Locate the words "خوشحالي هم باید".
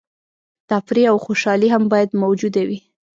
1.25-2.09